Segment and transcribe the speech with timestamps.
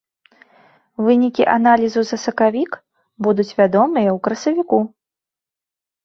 [1.07, 2.71] Вынікі аналізу за сакавік
[3.27, 4.79] будуць вядомыя ў красавіку.